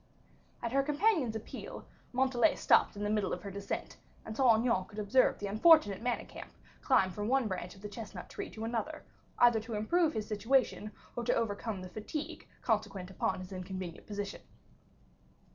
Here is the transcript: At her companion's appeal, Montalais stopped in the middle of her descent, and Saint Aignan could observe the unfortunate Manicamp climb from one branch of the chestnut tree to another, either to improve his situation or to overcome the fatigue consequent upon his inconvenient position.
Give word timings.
At 0.63 0.71
her 0.71 0.81
companion's 0.81 1.35
appeal, 1.35 1.85
Montalais 2.11 2.55
stopped 2.55 2.95
in 2.95 3.03
the 3.03 3.09
middle 3.11 3.33
of 3.33 3.43
her 3.43 3.51
descent, 3.51 3.97
and 4.25 4.35
Saint 4.35 4.51
Aignan 4.51 4.85
could 4.85 4.97
observe 4.97 5.37
the 5.37 5.45
unfortunate 5.45 6.01
Manicamp 6.01 6.49
climb 6.81 7.11
from 7.11 7.27
one 7.27 7.47
branch 7.47 7.75
of 7.75 7.83
the 7.83 7.87
chestnut 7.87 8.27
tree 8.27 8.49
to 8.49 8.63
another, 8.65 9.03
either 9.37 9.59
to 9.59 9.75
improve 9.75 10.13
his 10.13 10.25
situation 10.27 10.91
or 11.15 11.23
to 11.25 11.35
overcome 11.35 11.83
the 11.83 11.87
fatigue 11.89 12.47
consequent 12.63 13.11
upon 13.11 13.41
his 13.41 13.51
inconvenient 13.51 14.07
position. 14.07 14.41